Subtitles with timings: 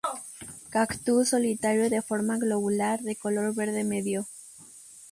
[0.71, 4.25] Cactus solitario de forma globular de color verde medio.